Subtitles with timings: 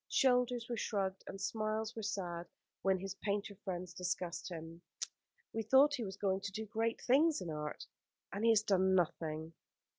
[0.09, 2.47] Shoulders were shrugged, and smiles were sad,
[2.81, 4.81] when his painter friends discussed him.
[5.53, 7.85] "We thought he was going to do great things in art,
[8.33, 9.53] and he has done nothing."